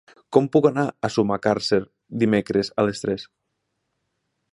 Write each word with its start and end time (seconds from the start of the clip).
Com 0.35 0.45
puc 0.53 0.67
anar 0.69 0.85
a 1.07 1.09
Sumacàrcer 1.15 1.79
dimecres 2.23 2.73
a 2.81 2.87
les 2.89 3.05
tres? 3.05 3.27